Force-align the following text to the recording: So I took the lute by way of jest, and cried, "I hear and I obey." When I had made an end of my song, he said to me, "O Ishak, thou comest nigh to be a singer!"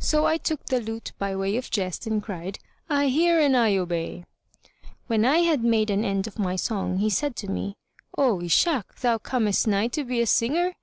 So 0.00 0.26
I 0.26 0.36
took 0.36 0.66
the 0.66 0.80
lute 0.80 1.12
by 1.16 1.36
way 1.36 1.56
of 1.56 1.70
jest, 1.70 2.04
and 2.04 2.20
cried, 2.20 2.58
"I 2.88 3.06
hear 3.06 3.38
and 3.38 3.56
I 3.56 3.76
obey." 3.76 4.24
When 5.06 5.24
I 5.24 5.42
had 5.42 5.62
made 5.62 5.90
an 5.90 6.04
end 6.04 6.26
of 6.26 6.40
my 6.40 6.56
song, 6.56 6.98
he 6.98 7.08
said 7.08 7.36
to 7.36 7.48
me, 7.48 7.76
"O 8.18 8.40
Ishak, 8.42 8.96
thou 8.96 9.18
comest 9.18 9.68
nigh 9.68 9.86
to 9.86 10.02
be 10.02 10.20
a 10.20 10.26
singer!" 10.26 10.74